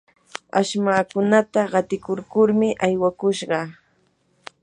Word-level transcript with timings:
ashmankunata 0.59 1.61
qatikurkurmi 1.71 2.69
aywakushqa. 2.85 3.59